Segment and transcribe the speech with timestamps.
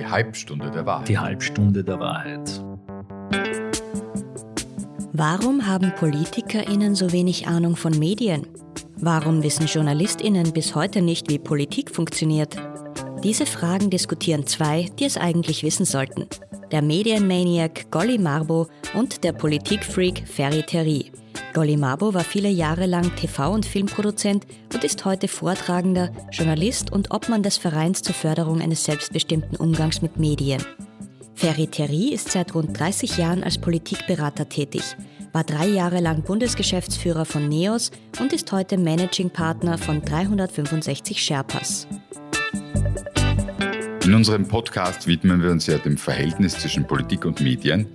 [0.00, 1.08] Die Halbstunde der Wahrheit.
[1.08, 2.64] Die Halbstunde der Wahrheit.
[5.12, 8.46] Warum haben PolitikerInnen so wenig Ahnung von Medien?
[8.96, 12.56] Warum wissen JournalistInnen bis heute nicht, wie Politik funktioniert?
[13.22, 16.26] Diese Fragen diskutieren zwei, die es eigentlich wissen sollten.
[16.72, 21.12] Der Medienmaniac Golly Marbo und der Politikfreak Ferry Terry.
[21.52, 27.10] Golly Marbo war viele Jahre lang TV- und Filmproduzent und ist heute Vortragender, Journalist und
[27.10, 30.62] Obmann des Vereins zur Förderung eines selbstbestimmten Umgangs mit Medien.
[31.34, 34.96] Ferry Terry ist seit rund 30 Jahren als Politikberater tätig,
[35.32, 37.90] war drei Jahre lang Bundesgeschäftsführer von NEOS
[38.20, 41.88] und ist heute Managing Partner von 365 Sherpas.
[44.04, 47.86] In unserem Podcast widmen wir uns ja dem Verhältnis zwischen Politik und Medien.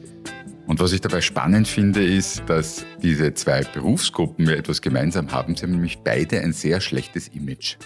[0.67, 5.55] Und was ich dabei spannend finde, ist, dass diese zwei Berufsgruppen ja etwas gemeinsam haben.
[5.55, 7.77] Sie haben nämlich beide ein sehr schlechtes Image.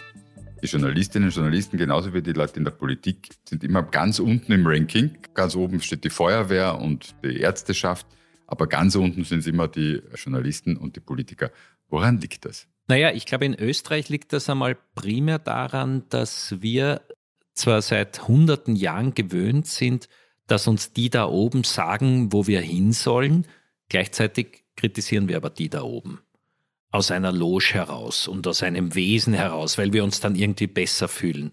[0.63, 4.51] Die Journalistinnen und Journalisten, genauso wie die Leute in der Politik, sind immer ganz unten
[4.53, 5.17] im Ranking.
[5.33, 8.07] Ganz oben steht die Feuerwehr und die Ärzteschaft,
[8.47, 11.51] aber ganz unten sind es immer die Journalisten und die Politiker.
[11.89, 12.67] Woran liegt das?
[12.87, 17.01] Naja, ich glaube, in Österreich liegt das einmal primär daran, dass wir
[17.53, 20.07] zwar seit hunderten Jahren gewöhnt sind,
[20.51, 23.45] dass uns die da oben sagen, wo wir hin sollen.
[23.89, 26.19] Gleichzeitig kritisieren wir aber die da oben.
[26.91, 31.07] Aus einer Loge heraus und aus einem Wesen heraus, weil wir uns dann irgendwie besser
[31.07, 31.51] fühlen.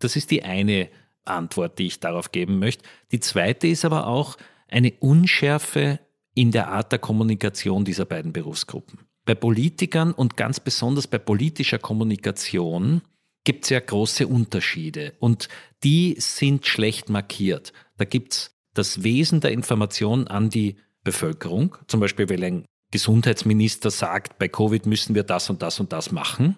[0.00, 0.88] Das ist die eine
[1.24, 2.84] Antwort, die ich darauf geben möchte.
[3.12, 4.36] Die zweite ist aber auch
[4.68, 6.00] eine Unschärfe
[6.34, 9.00] in der Art der Kommunikation dieser beiden Berufsgruppen.
[9.24, 13.02] Bei Politikern und ganz besonders bei politischer Kommunikation
[13.44, 15.48] gibt es ja große Unterschiede und
[15.84, 17.72] die sind schlecht markiert.
[17.98, 23.90] Da gibt es das Wesen der Information an die Bevölkerung, zum Beispiel weil ein Gesundheitsminister
[23.90, 26.56] sagt, bei Covid müssen wir das und das und das machen.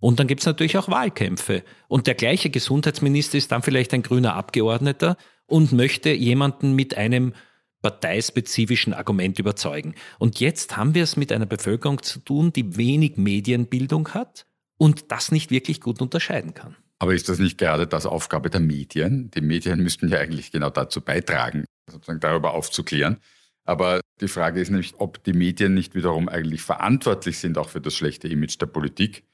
[0.00, 1.62] Und dann gibt es natürlich auch Wahlkämpfe.
[1.86, 7.34] Und der gleiche Gesundheitsminister ist dann vielleicht ein grüner Abgeordneter und möchte jemanden mit einem
[7.82, 9.94] parteispezifischen Argument überzeugen.
[10.18, 14.46] Und jetzt haben wir es mit einer Bevölkerung zu tun, die wenig Medienbildung hat
[14.76, 16.76] und das nicht wirklich gut unterscheiden kann.
[17.00, 19.30] Aber ist das nicht gerade das Aufgabe der Medien?
[19.30, 23.16] Die Medien müssten ja eigentlich genau dazu beitragen, sozusagen darüber aufzuklären.
[23.64, 27.80] Aber die Frage ist nämlich, ob die Medien nicht wiederum eigentlich verantwortlich sind auch für
[27.80, 29.24] das schlechte Image der Politik.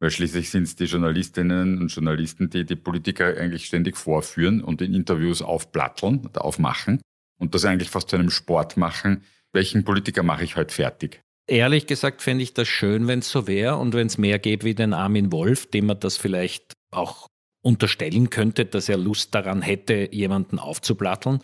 [0.00, 4.82] Weil schließlich sind es die Journalistinnen und Journalisten, die die Politiker eigentlich ständig vorführen und
[4.82, 7.00] in Interviews aufplatteln, aufmachen
[7.38, 9.22] und das eigentlich fast zu einem Sport machen.
[9.52, 11.22] Welchen Politiker mache ich heute fertig?
[11.46, 14.64] Ehrlich gesagt fände ich das schön, wenn es so wäre und wenn es mehr gäbe
[14.64, 17.26] wie den Armin Wolf, dem man das vielleicht auch
[17.62, 21.40] unterstellen könnte, dass er Lust daran hätte, jemanden aufzuplatteln.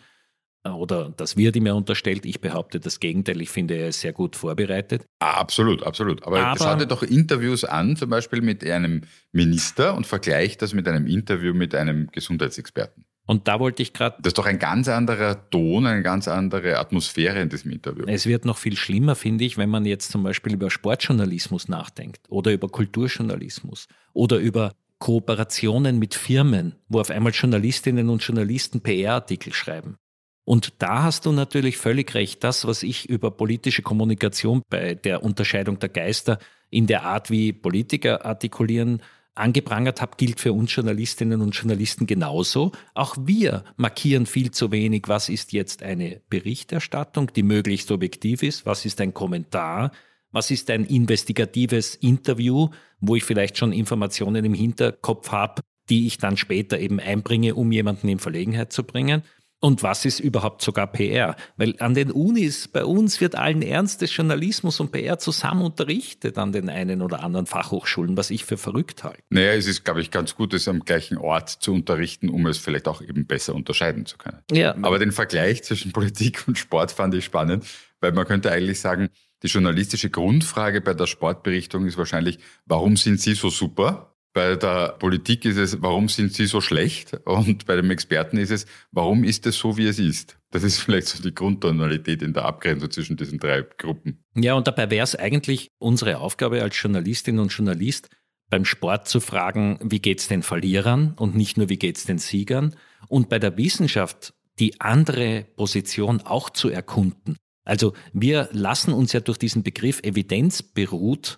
[0.65, 2.27] Oder das wird ihm ja unterstellt.
[2.27, 3.41] Ich behaupte das Gegenteil.
[3.41, 5.07] Ich finde, er ist sehr gut vorbereitet.
[5.21, 6.25] Absolut, absolut.
[6.25, 10.75] Aber, Aber schau dir doch Interviews an, zum Beispiel mit einem Minister und vergleich das
[10.75, 13.05] mit einem Interview mit einem Gesundheitsexperten.
[13.29, 14.17] Und da wollte ich gerade.
[14.23, 18.07] Das ist doch ein ganz anderer Ton, eine ganz andere Atmosphäre in diesem Interview.
[18.07, 22.23] Es wird noch viel schlimmer, finde ich, wenn man jetzt zum Beispiel über Sportjournalismus nachdenkt
[22.31, 29.53] oder über Kulturjournalismus oder über Kooperationen mit Firmen, wo auf einmal Journalistinnen und Journalisten PR-Artikel
[29.53, 29.99] schreiben.
[30.45, 32.43] Und da hast du natürlich völlig recht.
[32.43, 36.39] Das, was ich über politische Kommunikation bei der Unterscheidung der Geister
[36.71, 39.03] in der Art, wie Politiker artikulieren,
[39.39, 42.73] angeprangert habe, gilt für uns Journalistinnen und Journalisten genauso.
[42.95, 48.67] Auch wir markieren viel zu wenig, was ist jetzt eine Berichterstattung, die möglichst objektiv ist,
[48.67, 49.93] was ist ein Kommentar,
[50.31, 52.69] was ist ein investigatives Interview,
[53.01, 57.73] wo ich vielleicht schon Informationen im Hinterkopf habe, die ich dann später eben einbringe, um
[57.73, 59.23] jemanden in Verlegenheit zu bringen.
[59.61, 61.35] Und was ist überhaupt sogar PR?
[61.57, 66.53] Weil an den Unis, bei uns wird allen Ernstes Journalismus und PR zusammen unterrichtet an
[66.53, 69.23] den einen oder anderen Fachhochschulen, was ich für verrückt halte.
[69.31, 72.59] Naja, es ist, glaube ich, ganz gut, es am gleichen Ort zu unterrichten, um es
[72.59, 74.39] vielleicht auch eben besser unterscheiden zu können.
[74.53, 74.77] Ja.
[74.83, 77.65] Aber den Vergleich zwischen Politik und Sport fand ich spannend,
[78.01, 79.09] weil man könnte eigentlich sagen,
[79.43, 84.08] die journalistische Grundfrage bei der Sportberichtung ist wahrscheinlich, warum sind Sie so super?
[84.33, 87.15] Bei der Politik ist es, warum sind Sie so schlecht?
[87.25, 90.39] Und bei dem Experten ist es, warum ist es so, wie es ist?
[90.51, 94.25] Das ist vielleicht so die Grundtonalität in der Abgrenzung zwischen diesen drei Gruppen.
[94.35, 98.09] Ja, und dabei wäre es eigentlich unsere Aufgabe als Journalistin und Journalist,
[98.51, 102.05] beim Sport zu fragen, wie geht es den Verlierern und nicht nur, wie geht es
[102.05, 102.77] den Siegern?
[103.09, 107.37] Und bei der Wissenschaft die andere Position auch zu erkunden.
[107.65, 111.37] Also wir lassen uns ja durch diesen Begriff Evidenz beruht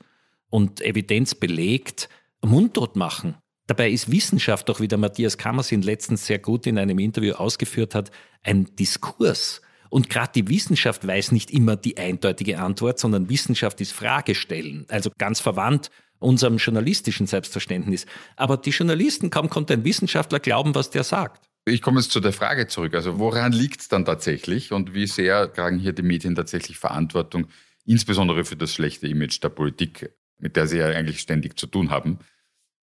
[0.49, 2.09] und Evidenz belegt
[2.43, 3.37] mundtot machen.
[3.67, 7.95] Dabei ist Wissenschaft doch, wie der Matthias Kammersin letztens sehr gut in einem Interview ausgeführt
[7.95, 8.11] hat,
[8.43, 9.61] ein Diskurs.
[9.91, 14.87] Und gerade die Wissenschaft weiß nicht immer die eindeutige Antwort, sondern Wissenschaft ist Fragestellen.
[14.89, 18.07] Also ganz verwandt unserem journalistischen Selbstverständnis.
[18.37, 21.47] Aber die Journalisten, kaum konnte ein Wissenschaftler glauben, was der sagt.
[21.65, 22.95] Ich komme jetzt zu der Frage zurück.
[22.95, 27.49] Also woran liegt es dann tatsächlich und wie sehr tragen hier die Medien tatsächlich Verantwortung,
[27.85, 30.11] insbesondere für das schlechte Image der Politik,
[30.41, 32.19] mit der sie ja eigentlich ständig zu tun haben?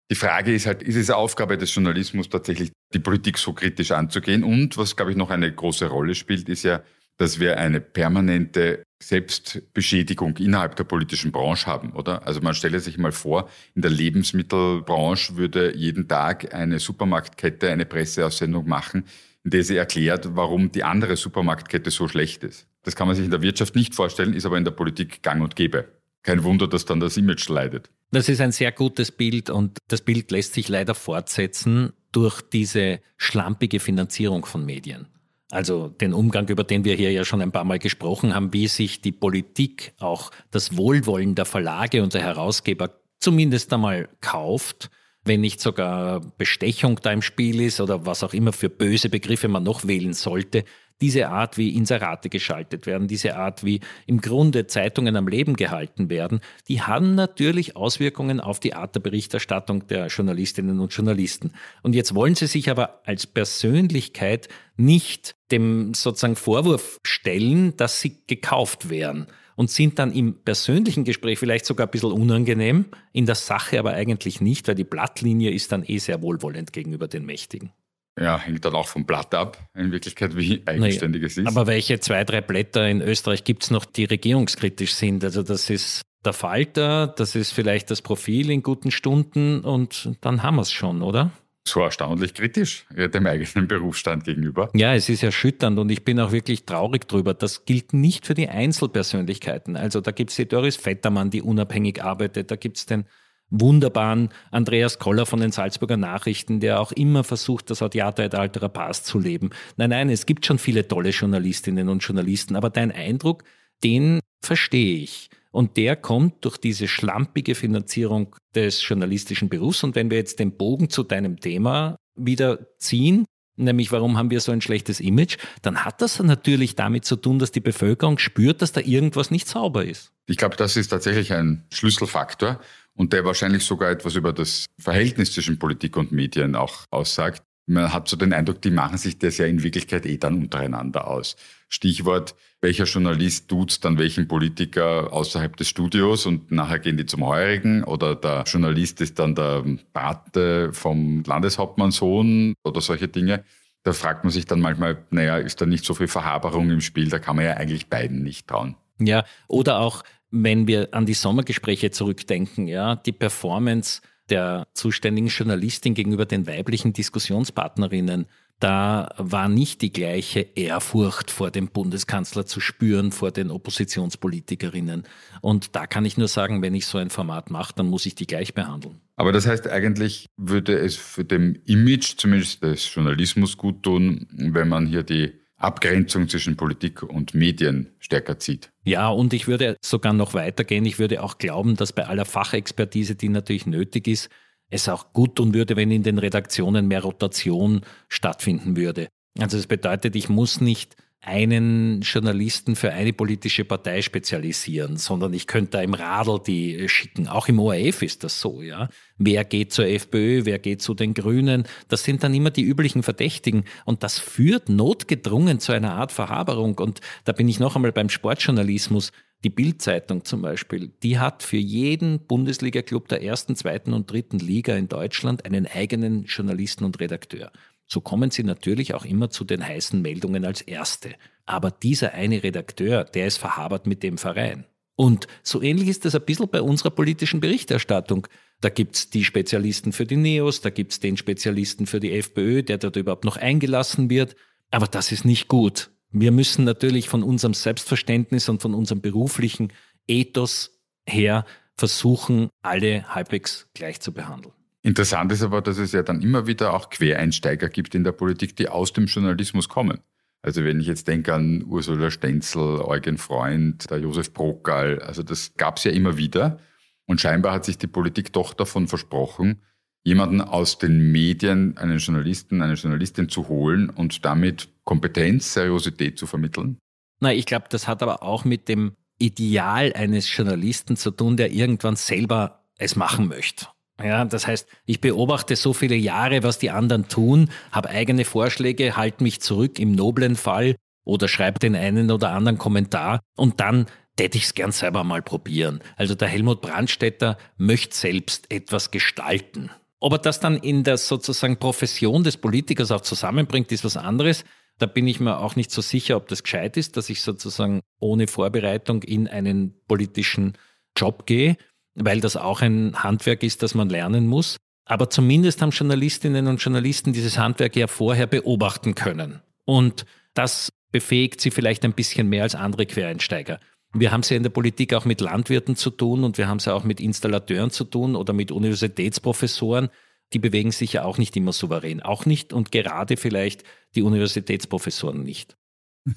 [0.09, 4.43] Die Frage ist halt, ist es Aufgabe des Journalismus tatsächlich, die Politik so kritisch anzugehen?
[4.43, 6.83] Und was, glaube ich, noch eine große Rolle spielt, ist ja,
[7.17, 12.25] dass wir eine permanente Selbstbeschädigung innerhalb der politischen Branche haben, oder?
[12.27, 17.85] Also man stelle sich mal vor, in der Lebensmittelbranche würde jeden Tag eine Supermarktkette eine
[17.85, 19.05] Presseaussendung machen,
[19.43, 22.67] in der sie erklärt, warum die andere Supermarktkette so schlecht ist.
[22.83, 25.41] Das kann man sich in der Wirtschaft nicht vorstellen, ist aber in der Politik gang
[25.41, 26.00] und gäbe.
[26.23, 27.89] Kein Wunder, dass dann das Image leidet.
[28.11, 32.99] Das ist ein sehr gutes Bild und das Bild lässt sich leider fortsetzen durch diese
[33.17, 35.07] schlampige Finanzierung von Medien.
[35.49, 38.67] Also den Umgang, über den wir hier ja schon ein paar Mal gesprochen haben, wie
[38.67, 44.89] sich die Politik auch das Wohlwollen der Verlage und der Herausgeber zumindest einmal kauft,
[45.23, 49.49] wenn nicht sogar Bestechung da im Spiel ist oder was auch immer für böse Begriffe
[49.49, 50.63] man noch wählen sollte,
[51.01, 56.09] diese Art, wie Inserate geschaltet werden, diese Art, wie im Grunde Zeitungen am Leben gehalten
[56.09, 61.53] werden, die haben natürlich Auswirkungen auf die Art der Berichterstattung der Journalistinnen und Journalisten.
[61.81, 68.21] Und jetzt wollen sie sich aber als Persönlichkeit nicht dem sozusagen Vorwurf stellen, dass sie
[68.27, 73.35] gekauft wären und sind dann im persönlichen Gespräch vielleicht sogar ein bisschen unangenehm, in der
[73.35, 77.71] Sache aber eigentlich nicht, weil die Blattlinie ist dann eh sehr wohlwollend gegenüber den Mächtigen.
[78.19, 81.47] Ja, hängt dann auch vom Blatt ab, in Wirklichkeit, wie eigenständig es ist.
[81.47, 85.23] Aber welche zwei, drei Blätter in Österreich gibt es noch, die regierungskritisch sind?
[85.23, 90.43] Also das ist der Falter, das ist vielleicht das Profil in guten Stunden und dann
[90.43, 91.31] haben wir es schon, oder?
[91.65, 94.69] So erstaunlich kritisch dem eigenen Berufsstand gegenüber.
[94.73, 97.33] Ja, es ist erschütternd und ich bin auch wirklich traurig drüber.
[97.33, 99.77] Das gilt nicht für die Einzelpersönlichkeiten.
[99.77, 103.05] Also da gibt es die Doris Vettermann, die unabhängig arbeitet, da gibt es den
[103.51, 109.19] wunderbaren Andreas Koller von den Salzburger Nachrichten, der auch immer versucht, das altera pars zu
[109.19, 109.51] leben.
[109.77, 113.43] Nein, nein, es gibt schon viele tolle Journalistinnen und Journalisten, aber dein Eindruck,
[113.83, 115.29] den verstehe ich.
[115.51, 119.83] Und der kommt durch diese schlampige Finanzierung des journalistischen Berufs.
[119.83, 123.25] Und wenn wir jetzt den Bogen zu deinem Thema wieder ziehen,
[123.57, 127.37] nämlich warum haben wir so ein schlechtes Image, dann hat das natürlich damit zu tun,
[127.37, 130.13] dass die Bevölkerung spürt, dass da irgendwas nicht sauber ist.
[130.25, 132.61] Ich glaube, das ist tatsächlich ein Schlüsselfaktor
[132.95, 137.43] und der wahrscheinlich sogar etwas über das Verhältnis zwischen Politik und Medien auch aussagt.
[137.67, 141.07] Man hat so den Eindruck, die machen sich das ja in Wirklichkeit eh dann untereinander
[141.07, 141.35] aus.
[141.69, 147.25] Stichwort, welcher Journalist tut dann welchen Politiker außerhalb des Studios und nachher gehen die zum
[147.25, 149.63] Heurigen oder der Journalist ist dann der
[149.93, 153.43] Pate vom Landeshauptmannssohn oder solche Dinge.
[153.83, 157.09] Da fragt man sich dann manchmal, naja, ist da nicht so viel Verhaberung im Spiel?
[157.09, 158.75] Da kann man ja eigentlich beiden nicht trauen.
[158.99, 165.93] Ja, oder auch wenn wir an die Sommergespräche zurückdenken, ja, die Performance der zuständigen Journalistin
[165.93, 168.25] gegenüber den weiblichen Diskussionspartnerinnen,
[168.61, 175.03] da war nicht die gleiche Ehrfurcht vor dem Bundeskanzler zu spüren, vor den Oppositionspolitikerinnen.
[175.41, 178.13] Und da kann ich nur sagen, wenn ich so ein Format mache, dann muss ich
[178.13, 179.01] die gleich behandeln.
[179.15, 184.69] Aber das heißt, eigentlich würde es für dem Image zumindest des Journalismus gut tun, wenn
[184.69, 188.71] man hier die Abgrenzung zwischen Politik und Medien stärker zieht.
[188.83, 190.85] Ja, und ich würde sogar noch weitergehen.
[190.85, 194.29] Ich würde auch glauben, dass bei aller Fachexpertise, die natürlich nötig ist,
[194.69, 199.09] es auch gut tun würde, wenn in den Redaktionen mehr Rotation stattfinden würde.
[199.39, 205.45] Also das bedeutet, ich muss nicht einen Journalisten für eine politische Partei spezialisieren, sondern ich
[205.45, 207.27] könnte da im Radl die schicken.
[207.27, 208.89] Auch im ORF ist das so, ja.
[209.19, 211.65] Wer geht zur FPÖ, wer geht zu den Grünen?
[211.89, 213.65] Das sind dann immer die üblichen Verdächtigen.
[213.85, 216.79] Und das führt notgedrungen zu einer Art Verhaberung.
[216.79, 219.11] Und da bin ich noch einmal beim Sportjournalismus.
[219.43, 224.75] Die Bildzeitung zum Beispiel, die hat für jeden Bundesliga-Club der ersten, zweiten und dritten Liga
[224.75, 227.51] in Deutschland einen eigenen Journalisten und Redakteur.
[227.91, 231.13] So kommen Sie natürlich auch immer zu den heißen Meldungen als Erste.
[231.45, 234.63] Aber dieser eine Redakteur, der ist verhabert mit dem Verein.
[234.95, 238.27] Und so ähnlich ist das ein bisschen bei unserer politischen Berichterstattung.
[238.61, 242.77] Da gibt's die Spezialisten für die Neos, da gibt's den Spezialisten für die FPÖ, der
[242.77, 244.37] dort überhaupt noch eingelassen wird.
[244.69, 245.89] Aber das ist nicht gut.
[246.11, 249.73] Wir müssen natürlich von unserem Selbstverständnis und von unserem beruflichen
[250.07, 251.43] Ethos her
[251.75, 254.53] versuchen, alle halbwegs gleich zu behandeln.
[254.83, 258.55] Interessant ist aber, dass es ja dann immer wieder auch Quereinsteiger gibt in der Politik,
[258.55, 259.99] die aus dem Journalismus kommen.
[260.41, 265.53] Also wenn ich jetzt denke an Ursula Stenzel, Eugen Freund, der Josef Brockal, also das
[265.55, 266.59] gab es ja immer wieder.
[267.05, 269.61] Und scheinbar hat sich die Politik doch davon versprochen,
[270.03, 276.25] jemanden aus den Medien, einen Journalisten, eine Journalistin zu holen und damit Kompetenz, Seriosität zu
[276.25, 276.79] vermitteln.
[277.19, 281.51] Na, ich glaube, das hat aber auch mit dem Ideal eines Journalisten zu tun, der
[281.51, 283.67] irgendwann selber es machen möchte.
[284.03, 288.97] Ja, das heißt, ich beobachte so viele Jahre, was die anderen tun, habe eigene Vorschläge,
[288.97, 293.85] halte mich zurück im noblen Fall oder schreibe den einen oder anderen Kommentar und dann
[294.19, 295.81] hätte ich es gern selber mal probieren.
[295.95, 299.71] Also der Helmut Brandstätter möchte selbst etwas gestalten.
[299.99, 304.43] Ob er das dann in der sozusagen Profession des Politikers auch zusammenbringt, ist was anderes.
[304.77, 307.81] Da bin ich mir auch nicht so sicher, ob das gescheit ist, dass ich sozusagen
[307.99, 310.53] ohne Vorbereitung in einen politischen
[310.97, 311.57] Job gehe,
[311.95, 314.57] weil das auch ein Handwerk ist, das man lernen muss.
[314.85, 319.41] Aber zumindest haben Journalistinnen und Journalisten dieses Handwerk ja vorher beobachten können.
[319.65, 323.59] Und das befähigt sie vielleicht ein bisschen mehr als andere Quereinsteiger.
[323.93, 326.57] Wir haben es ja in der Politik auch mit Landwirten zu tun und wir haben
[326.57, 329.89] es ja auch mit Installateuren zu tun oder mit Universitätsprofessoren.
[330.33, 332.01] Die bewegen sich ja auch nicht immer souverän.
[332.01, 333.63] Auch nicht und gerade vielleicht
[333.95, 335.57] die Universitätsprofessoren nicht.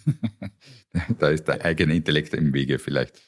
[1.18, 3.20] da ist der eigene Intellekt im Wege vielleicht.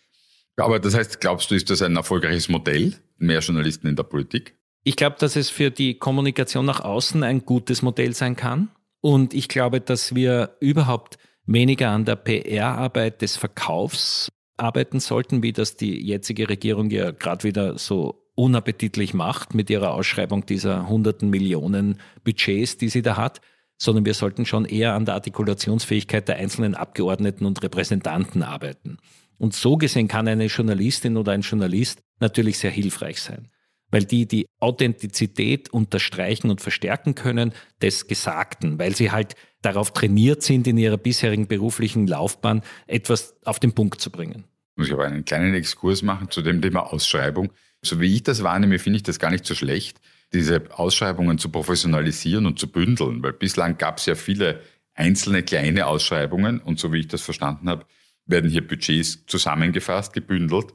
[0.57, 2.95] Aber das heißt, glaubst du, ist das ein erfolgreiches Modell?
[3.19, 4.55] Mehr Journalisten in der Politik?
[4.85, 8.71] Ich glaube, dass es für die Kommunikation nach außen ein gutes Modell sein kann.
[9.01, 15.53] Und ich glaube, dass wir überhaupt weniger an der PR-Arbeit des Verkaufs arbeiten sollten, wie
[15.53, 21.31] das die jetzige Regierung ja gerade wieder so unappetitlich macht mit ihrer Ausschreibung dieser hunderten
[21.31, 23.41] Millionen Budgets, die sie da hat,
[23.79, 28.99] sondern wir sollten schon eher an der Artikulationsfähigkeit der einzelnen Abgeordneten und Repräsentanten arbeiten.
[29.39, 33.49] Und so gesehen kann eine Journalistin oder ein Journalist natürlich sehr hilfreich sein,
[33.91, 37.53] weil die die Authentizität unterstreichen und verstärken können
[37.83, 43.59] des Gesagten, weil sie halt darauf trainiert sind, in ihrer bisherigen beruflichen Laufbahn etwas auf
[43.59, 44.45] den Punkt zu bringen.
[44.77, 47.53] Muss ich aber einen kleinen Exkurs machen zu dem Thema Ausschreibung.
[47.83, 50.01] So wie ich das wahrnehme, finde ich das gar nicht so schlecht,
[50.33, 54.61] diese Ausschreibungen zu professionalisieren und zu bündeln, weil bislang gab es ja viele
[54.95, 57.87] einzelne kleine Ausschreibungen und so wie ich das verstanden habe,
[58.27, 60.75] werden hier Budgets zusammengefasst, gebündelt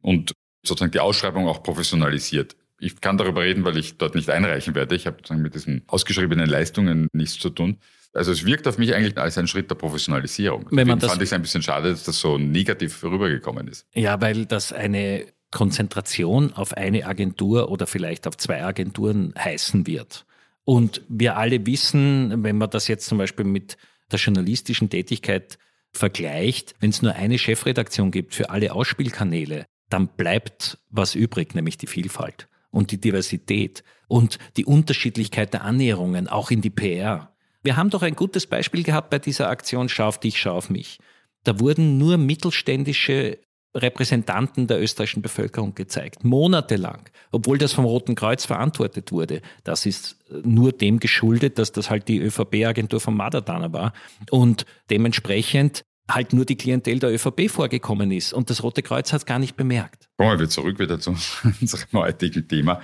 [0.00, 0.32] und
[0.64, 2.56] sozusagen die Ausschreibung auch professionalisiert.
[2.78, 4.96] Ich kann darüber reden, weil ich dort nicht einreichen werde.
[4.96, 7.78] Ich habe sozusagen mit diesen ausgeschriebenen Leistungen nichts zu tun.
[8.12, 10.66] Also es wirkt auf mich eigentlich als ein Schritt der Professionalisierung.
[10.70, 13.86] Wenn man das fand ich es ein bisschen schade, dass das so negativ rübergekommen ist.
[13.94, 20.26] Ja, weil das eine Konzentration auf eine Agentur oder vielleicht auf zwei Agenturen heißen wird.
[20.64, 23.76] Und wir alle wissen, wenn man das jetzt zum Beispiel mit
[24.10, 25.58] der journalistischen Tätigkeit
[25.92, 31.76] vergleicht, wenn es nur eine Chefredaktion gibt für alle Ausspielkanäle, dann bleibt was übrig, nämlich
[31.76, 37.34] die Vielfalt und die Diversität und die Unterschiedlichkeit der Annäherungen, auch in die PR.
[37.62, 40.70] Wir haben doch ein gutes Beispiel gehabt bei dieser Aktion Schau auf dich, schau auf
[40.70, 40.98] mich.
[41.44, 43.38] Da wurden nur mittelständische
[43.74, 49.40] Repräsentanten der österreichischen Bevölkerung gezeigt, monatelang, obwohl das vom Roten Kreuz verantwortet wurde.
[49.64, 53.92] Das ist nur dem geschuldet, dass das halt die ÖVP-Agentur von Madadana war
[54.30, 59.20] und dementsprechend halt nur die Klientel der ÖVP vorgekommen ist und das Rote Kreuz hat
[59.20, 60.08] es gar nicht bemerkt.
[60.18, 61.10] Kommen wir zurück wieder zu
[61.60, 62.80] unserem heutigen Thema.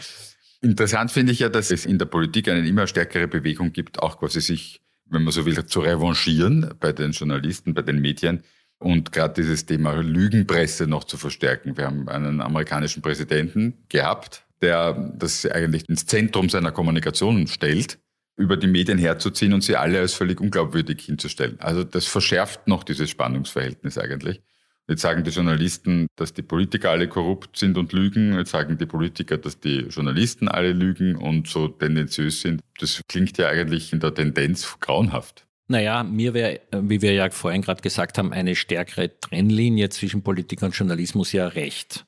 [0.61, 4.19] Interessant finde ich ja, dass es in der Politik eine immer stärkere Bewegung gibt, auch
[4.19, 8.43] quasi sich, wenn man so will, zu revanchieren bei den Journalisten, bei den Medien
[8.79, 11.77] und gerade dieses Thema Lügenpresse noch zu verstärken.
[11.77, 17.99] Wir haben einen amerikanischen Präsidenten gehabt, der das eigentlich ins Zentrum seiner Kommunikation stellt,
[18.37, 21.57] über die Medien herzuziehen und sie alle als völlig unglaubwürdig hinzustellen.
[21.61, 24.41] Also das verschärft noch dieses Spannungsverhältnis eigentlich.
[24.89, 28.39] Jetzt sagen die Journalisten, dass die Politiker alle korrupt sind und lügen.
[28.39, 32.63] Jetzt sagen die Politiker, dass die Journalisten alle lügen und so tendenziös sind.
[32.81, 35.48] Das klingt ja eigentlich in der Tendenz grauenhaft.
[35.71, 40.63] Naja, mir wäre, wie wir ja vorhin gerade gesagt haben, eine stärkere Trennlinie zwischen Politik
[40.63, 42.07] und Journalismus ja recht.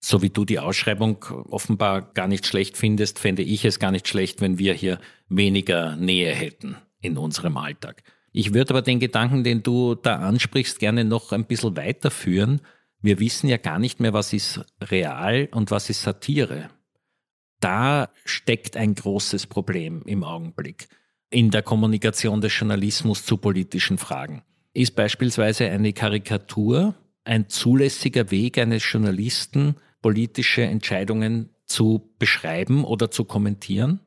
[0.00, 4.08] So wie du die Ausschreibung offenbar gar nicht schlecht findest, fände ich es gar nicht
[4.08, 8.02] schlecht, wenn wir hier weniger Nähe hätten in unserem Alltag.
[8.32, 12.62] Ich würde aber den Gedanken, den du da ansprichst, gerne noch ein bisschen weiterführen.
[13.02, 16.70] Wir wissen ja gar nicht mehr, was ist real und was ist Satire.
[17.60, 20.88] Da steckt ein großes Problem im Augenblick
[21.32, 24.42] in der Kommunikation des Journalismus zu politischen Fragen.
[24.74, 33.24] Ist beispielsweise eine Karikatur ein zulässiger Weg eines Journalisten, politische Entscheidungen zu beschreiben oder zu
[33.24, 34.00] kommentieren?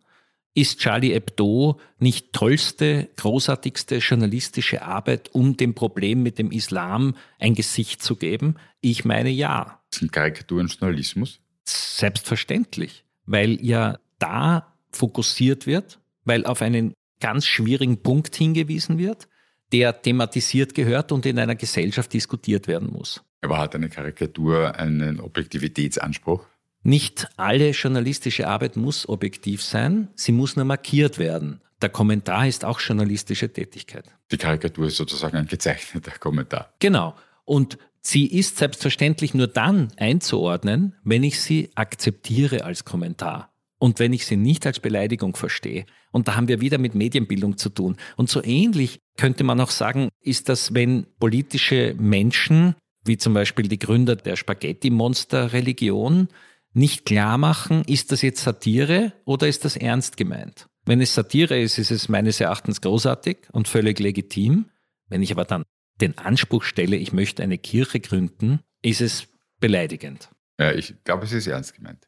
[0.54, 7.56] Ist Charlie Hebdo nicht tollste, großartigste journalistische Arbeit, um dem Problem mit dem Islam ein
[7.56, 8.56] Gesicht zu geben?
[8.80, 9.82] Ich meine ja.
[9.94, 11.42] Sind Karikaturen Journalismus?
[11.66, 19.28] Selbstverständlich, weil ja da fokussiert wird, weil auf einen ganz schwierigen Punkt hingewiesen wird,
[19.72, 23.24] der thematisiert gehört und in einer Gesellschaft diskutiert werden muss.
[23.42, 26.46] Aber hat eine Karikatur einen Objektivitätsanspruch?
[26.84, 31.62] Nicht alle journalistische Arbeit muss objektiv sein, sie muss nur markiert werden.
[31.82, 34.06] Der Kommentar ist auch journalistische Tätigkeit.
[34.32, 36.74] Die Karikatur ist sozusagen ein gezeichneter Kommentar.
[36.80, 37.16] Genau.
[37.44, 43.52] Und sie ist selbstverständlich nur dann einzuordnen, wenn ich sie akzeptiere als Kommentar.
[43.78, 45.86] und wenn ich sie nicht als Beleidigung verstehe.
[46.16, 47.98] Und da haben wir wieder mit Medienbildung zu tun.
[48.16, 53.68] Und so ähnlich könnte man auch sagen, ist das, wenn politische Menschen, wie zum Beispiel
[53.68, 56.30] die Gründer der Spaghetti-Monster-Religion,
[56.72, 60.68] nicht klar machen, ist das jetzt Satire oder ist das ernst gemeint?
[60.86, 64.70] Wenn es Satire ist, ist es meines Erachtens großartig und völlig legitim.
[65.10, 65.66] Wenn ich aber dann
[66.00, 69.28] den Anspruch stelle, ich möchte eine Kirche gründen, ist es
[69.60, 70.30] beleidigend.
[70.58, 72.08] Ja, ich glaube, es ist ernst gemeint.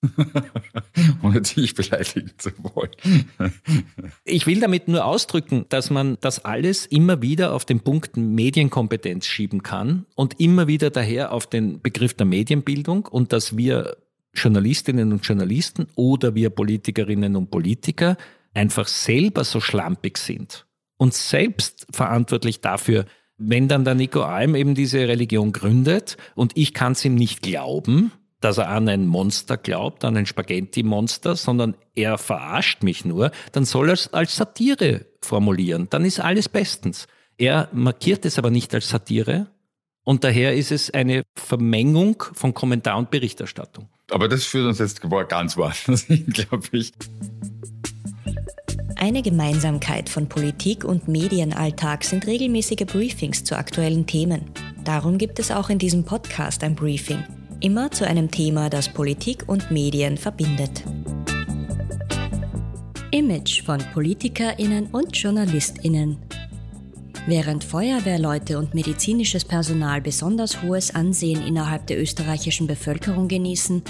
[1.22, 2.90] ohne dich beleidigen zu wollen.
[4.24, 9.26] ich will damit nur ausdrücken, dass man das alles immer wieder auf den Punkt Medienkompetenz
[9.26, 13.96] schieben kann und immer wieder daher auf den Begriff der Medienbildung und dass wir
[14.34, 18.16] Journalistinnen und Journalisten oder wir Politikerinnen und Politiker
[18.54, 24.74] einfach selber so schlampig sind und selbst verantwortlich dafür, wenn dann der Nico Alm eben
[24.74, 29.56] diese Religion gründet und ich kann es ihm nicht glauben, dass er an ein Monster
[29.56, 35.06] glaubt, an ein Spaghetti-Monster, sondern er verarscht mich nur, dann soll er es als Satire
[35.20, 35.88] formulieren.
[35.90, 37.06] Dann ist alles bestens.
[37.36, 39.48] Er markiert es aber nicht als Satire
[40.04, 43.88] und daher ist es eine Vermengung von Kommentar und Berichterstattung.
[44.10, 46.92] Aber das führt uns jetzt ganz woanders hin, glaube ich.
[48.96, 54.50] Eine Gemeinsamkeit von Politik und Medienalltag sind regelmäßige Briefings zu aktuellen Themen.
[54.82, 57.22] Darum gibt es auch in diesem Podcast ein Briefing–
[57.60, 60.84] Immer zu einem Thema, das Politik und Medien verbindet.
[63.10, 66.18] Image von Politikerinnen und Journalistinnen.
[67.26, 73.82] Während Feuerwehrleute und medizinisches Personal besonders hohes Ansehen innerhalb der österreichischen Bevölkerung genießen,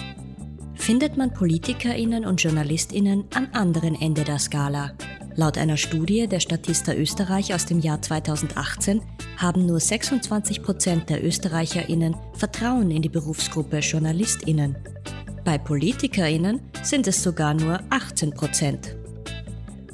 [0.75, 4.93] findet man Politikerinnen und Journalistinnen am anderen Ende der Skala.
[5.39, 9.01] Laut einer Studie der Statista Österreich aus dem Jahr 2018
[9.37, 14.75] haben nur 26 Prozent der ÖsterreicherInnen Vertrauen in die Berufsgruppe JournalistInnen.
[15.45, 18.97] Bei PolitikerInnen sind es sogar nur 18 Prozent.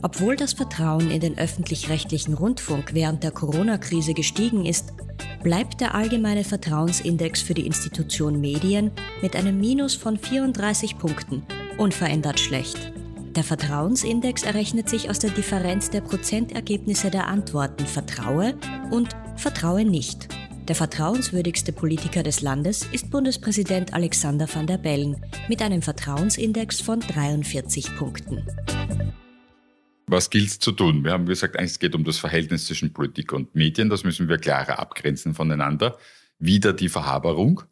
[0.01, 4.95] Obwohl das Vertrauen in den öffentlich-rechtlichen Rundfunk während der Corona-Krise gestiegen ist,
[5.43, 11.43] bleibt der allgemeine Vertrauensindex für die Institution Medien mit einem Minus von 34 Punkten
[11.77, 12.94] unverändert schlecht.
[13.37, 18.55] Der Vertrauensindex errechnet sich aus der Differenz der Prozentergebnisse der Antworten Vertraue
[18.93, 20.29] und Vertraue nicht.
[20.69, 25.17] Der vertrauenswürdigste Politiker des Landes ist Bundespräsident Alexander van der Bellen
[25.49, 28.47] mit einem Vertrauensindex von 43 Punkten.
[30.07, 31.03] Was gilt es zu tun?
[31.03, 33.91] Wir haben gesagt, es geht um das Verhältnis zwischen Politik und Medien.
[33.91, 35.99] Das müssen wir klarer abgrenzen voneinander.
[36.39, 37.63] Wieder die Verhaberung.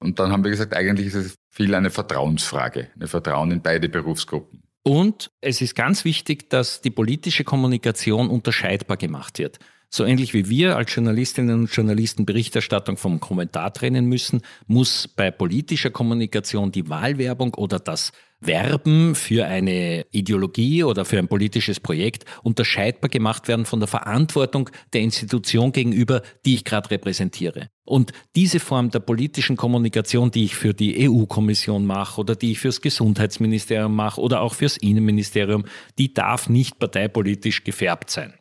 [0.00, 3.88] Und dann haben wir gesagt, eigentlich ist es viel eine Vertrauensfrage, eine Vertrauen in beide
[3.88, 4.65] Berufsgruppen.
[4.86, 9.58] Und es ist ganz wichtig, dass die politische Kommunikation unterscheidbar gemacht wird.
[9.88, 15.32] So ähnlich wie wir als Journalistinnen und Journalisten Berichterstattung vom Kommentar trennen müssen, muss bei
[15.32, 22.24] politischer Kommunikation die Wahlwerbung oder das Werben für eine Ideologie oder für ein politisches Projekt
[22.42, 27.68] unterscheidbar gemacht werden von der Verantwortung der Institution gegenüber, die ich gerade repräsentiere.
[27.84, 32.58] Und diese Form der politischen Kommunikation, die ich für die EU-Kommission mache oder die ich
[32.58, 35.64] fürs Gesundheitsministerium mache oder auch fürs Innenministerium,
[35.98, 38.34] die darf nicht parteipolitisch gefärbt sein.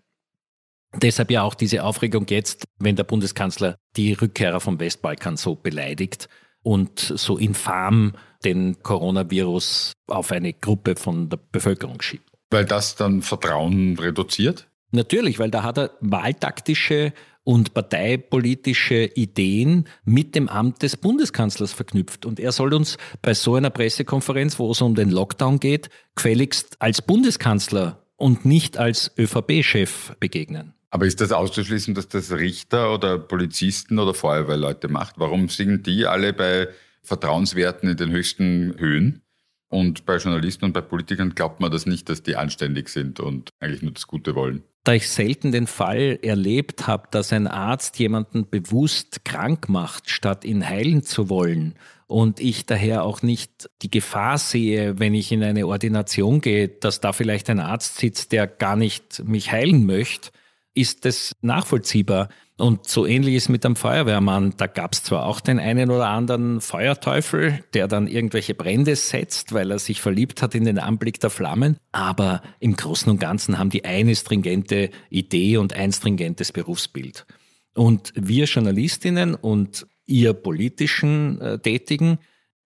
[1.01, 6.29] Deshalb ja auch diese Aufregung jetzt, wenn der Bundeskanzler die Rückkehrer vom Westbalkan so beleidigt
[6.65, 12.29] und so infam den Coronavirus auf eine Gruppe von der Bevölkerung schiebt.
[12.49, 14.67] Weil das dann Vertrauen reduziert?
[14.91, 22.25] Natürlich, weil da hat er wahltaktische und parteipolitische Ideen mit dem Amt des Bundeskanzlers verknüpft.
[22.25, 26.77] Und er soll uns bei so einer Pressekonferenz, wo es um den Lockdown geht, gefälligst
[26.79, 30.74] als Bundeskanzler und nicht als ÖVP-Chef begegnen.
[30.89, 35.15] Aber ist das auszuschließen, dass das Richter oder Polizisten oder Feuerwehrleute macht?
[35.17, 36.67] Warum sind die alle bei
[37.03, 39.21] Vertrauenswerten in den höchsten Höhen?
[39.69, 43.49] Und bei Journalisten und bei Politikern glaubt man das nicht, dass die anständig sind und
[43.59, 44.63] eigentlich nur das Gute wollen.
[44.83, 50.45] Da ich selten den Fall erlebt habe, dass ein Arzt jemanden bewusst krank macht, statt
[50.45, 51.75] ihn heilen zu wollen,
[52.07, 57.01] und ich daher auch nicht die Gefahr sehe, wenn ich in eine Ordination gehe, dass
[57.01, 60.29] da vielleicht ein Arzt sitzt, der gar nicht mich heilen möchte,
[60.75, 62.29] ist es nachvollziehbar.
[62.57, 64.53] Und so ähnlich ist mit dem Feuerwehrmann.
[64.55, 69.51] Da gab es zwar auch den einen oder anderen Feuerteufel, der dann irgendwelche Brände setzt,
[69.53, 73.57] weil er sich verliebt hat in den Anblick der Flammen, aber im Großen und Ganzen
[73.57, 77.25] haben die eine stringente Idee und ein stringentes Berufsbild.
[77.73, 82.19] Und wir Journalistinnen und ihr politischen äh, Tätigen,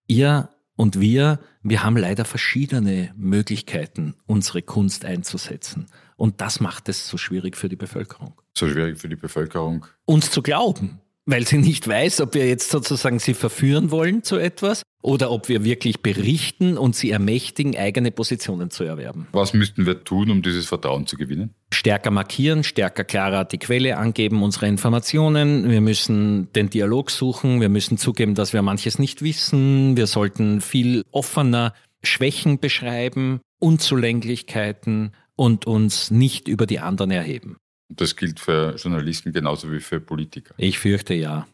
[0.06, 5.88] ihr und wir, wir haben leider verschiedene Möglichkeiten, unsere Kunst einzusetzen.
[6.20, 8.34] Und das macht es so schwierig für die Bevölkerung.
[8.52, 9.86] So schwierig für die Bevölkerung.
[10.04, 14.36] Uns zu glauben, weil sie nicht weiß, ob wir jetzt sozusagen sie verführen wollen zu
[14.36, 19.28] etwas oder ob wir wirklich berichten und sie ermächtigen, eigene Positionen zu erwerben.
[19.32, 21.54] Was müssten wir tun, um dieses Vertrauen zu gewinnen?
[21.72, 25.70] Stärker markieren, stärker klarer die Quelle angeben, unsere Informationen.
[25.70, 27.62] Wir müssen den Dialog suchen.
[27.62, 29.96] Wir müssen zugeben, dass wir manches nicht wissen.
[29.96, 37.56] Wir sollten viel offener Schwächen beschreiben, Unzulänglichkeiten und uns nicht über die anderen erheben.
[37.88, 40.54] Das gilt für Journalisten genauso wie für Politiker.
[40.58, 41.48] Ich fürchte ja.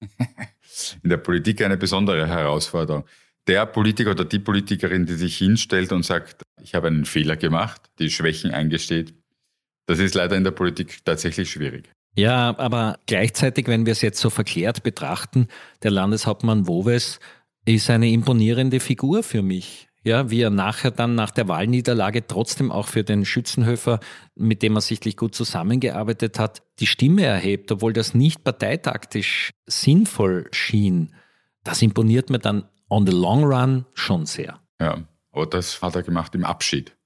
[1.02, 3.04] In der Politik eine besondere Herausforderung.
[3.46, 7.80] Der Politiker oder die Politikerin, die sich hinstellt und sagt, ich habe einen Fehler gemacht,
[7.98, 9.14] die Schwächen eingesteht,
[9.86, 11.90] das ist leider in der Politik tatsächlich schwierig.
[12.14, 15.48] Ja, aber gleichzeitig, wenn wir es jetzt so verklärt betrachten,
[15.82, 17.20] der Landeshauptmann Woves
[17.64, 22.72] ist eine imponierende Figur für mich ja, wie er nachher dann nach der Wahlniederlage trotzdem
[22.72, 24.00] auch für den Schützenhöfer,
[24.34, 30.48] mit dem er sichtlich gut zusammengearbeitet hat, die Stimme erhebt, obwohl das nicht parteitaktisch sinnvoll
[30.52, 31.14] schien.
[31.64, 34.60] Das imponiert mir dann on the long run schon sehr.
[34.80, 36.96] Ja, aber das hat er gemacht im Abschied.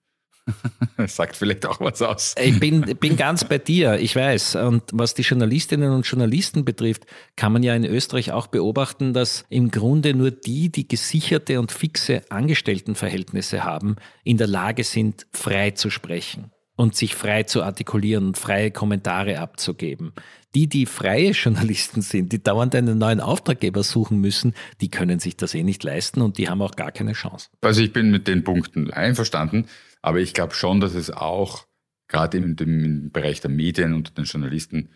[1.06, 2.34] Sagt vielleicht auch was aus.
[2.40, 4.56] Ich bin, bin ganz bei dir, ich weiß.
[4.56, 9.44] Und was die Journalistinnen und Journalisten betrifft, kann man ja in Österreich auch beobachten, dass
[9.48, 15.70] im Grunde nur die, die gesicherte und fixe Angestelltenverhältnisse haben, in der Lage sind, frei
[15.70, 20.12] zu sprechen und sich frei zu artikulieren und freie Kommentare abzugeben.
[20.54, 25.36] Die, die freie Journalisten sind, die dauernd einen neuen Auftraggeber suchen müssen, die können sich
[25.36, 27.48] das eh nicht leisten und die haben auch gar keine Chance.
[27.60, 29.66] Also ich bin mit den Punkten einverstanden.
[30.04, 31.66] Aber ich glaube schon, dass es auch
[32.08, 34.90] gerade im, im Bereich der Medien und den Journalisten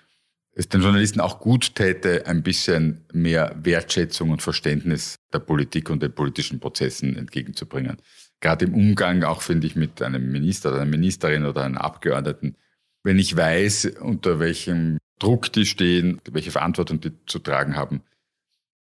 [0.54, 6.02] es den Journalisten auch gut täte, ein bisschen mehr Wertschätzung und Verständnis der Politik und
[6.02, 7.98] den politischen Prozessen entgegenzubringen.
[8.40, 12.56] Gerade im Umgang auch, finde ich, mit einem Minister oder einer Ministerin oder einem Abgeordneten.
[13.04, 18.02] Wenn ich weiß, unter welchem Druck die stehen, welche Verantwortung die zu tragen haben,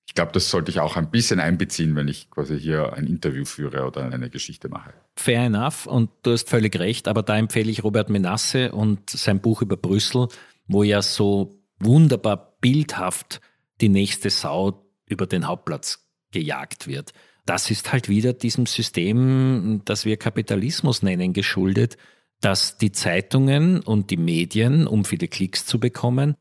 [0.06, 3.46] ich glaube, das sollte ich auch ein bisschen einbeziehen, wenn ich quasi hier ein Interview
[3.46, 4.94] führe oder eine Geschichte mache.
[5.16, 9.42] Fair enough und du hast völlig recht, aber da empfehle ich Robert Menasse und sein
[9.42, 10.28] Buch über Brüssel,
[10.68, 13.42] wo ja so wunderbar bildhaft
[13.82, 17.14] die nächste Sau über den Hauptplatz gejagt wird.
[17.46, 21.98] Das ist halt wieder diesem System, das wir Kapitalismus nennen, geschuldet,
[22.40, 26.36] dass die Zeitungen und die Medien, um viele Klicks zu bekommen,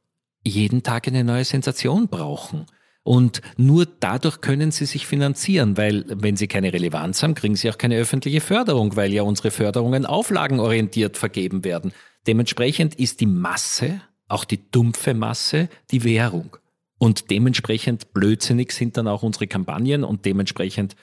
[0.45, 2.67] jeden Tag eine neue Sensation brauchen.
[3.05, 7.69] Und nur dadurch können sie sich finanzieren, weil wenn sie keine Relevanz haben, kriegen sie
[7.71, 11.93] auch keine öffentliche Förderung, weil ja unsere Förderungen auflagenorientiert vergeben werden.
[12.27, 16.57] Dementsprechend ist die Masse, auch die dumpfe Masse, die Währung.
[16.99, 20.95] Und dementsprechend blödsinnig sind dann auch unsere Kampagnen und dementsprechend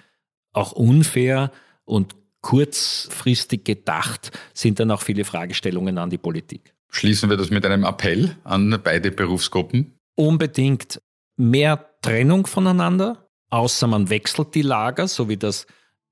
[0.54, 1.52] auch unfair
[1.84, 6.74] und kurzfristig gedacht sind dann auch viele Fragestellungen an die Politik.
[6.90, 9.94] Schließen wir das mit einem Appell an beide Berufsgruppen?
[10.16, 11.02] Unbedingt
[11.40, 15.66] mehr Trennung voneinander, außer man wechselt die Lager, so wie das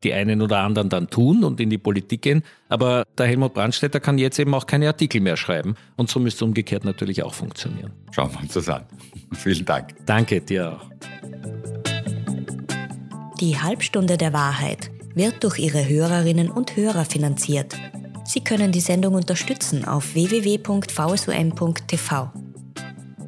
[0.03, 2.43] die einen oder anderen dann tun und in die Politik gehen.
[2.69, 5.75] Aber der Helmut Brandstätter kann jetzt eben auch keine Artikel mehr schreiben.
[5.95, 7.91] Und so müsste umgekehrt natürlich auch funktionieren.
[8.11, 8.85] Schauen wir uns das an.
[9.33, 9.95] Vielen Dank.
[10.05, 10.85] Danke dir auch.
[13.39, 17.75] Die Halbstunde der Wahrheit wird durch ihre Hörerinnen und Hörer finanziert.
[18.23, 20.87] Sie können die Sendung unterstützen auf www.vsum.tv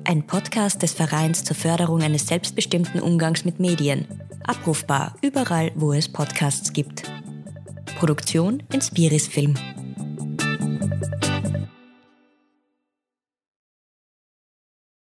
[0.10, 4.08] ein Podcast des Vereins zur Förderung eines selbstbestimmten Umgangs mit Medien.
[4.43, 7.04] Abrufbar überall, wo es Podcasts gibt.
[8.00, 9.54] Produktion Inspiris Film.